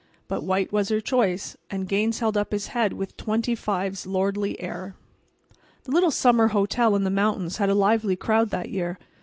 [0.27, 4.59] But white was her choice, and Gaines held up his head with twenty five's lordly
[4.59, 4.95] air.
[5.83, 8.97] The little summer hotel in the mountains had a lively crowd that year.